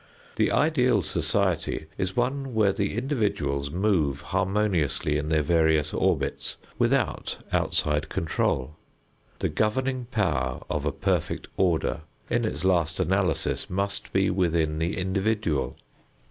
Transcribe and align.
The 0.35 0.51
ideal 0.51 1.03
society 1.03 1.85
is 1.95 2.15
one 2.15 2.55
where 2.55 2.73
the 2.73 2.95
individuals 2.97 3.69
move 3.69 4.21
harmoniously 4.23 5.15
in 5.15 5.29
their 5.29 5.43
various 5.43 5.93
orbits 5.93 6.57
without 6.79 7.37
outside 7.53 8.09
control. 8.09 8.77
The 9.37 9.49
governing 9.49 10.05
power 10.05 10.63
of 10.71 10.87
a 10.87 10.91
perfect 10.91 11.49
order 11.55 12.01
in 12.31 12.45
its 12.45 12.63
last 12.65 12.99
analysis 12.99 13.69
must 13.69 14.11
be 14.11 14.31
within 14.31 14.79
the 14.79 14.97
individual. 14.97 15.77